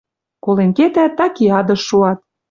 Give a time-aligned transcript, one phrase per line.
[0.43, 2.19] Колен кетӓт, так и адыш шуат